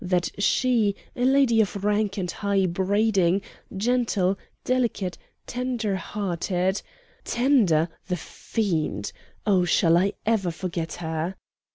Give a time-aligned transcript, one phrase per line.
[0.03, 3.43] That she, a lady of rank and high breeding,
[3.77, 6.81] gentle, delicate, tender hearted.
[7.23, 7.87] Tender?
[8.07, 9.11] the fiend!
[9.45, 11.35] Oh, shall I ever forget her?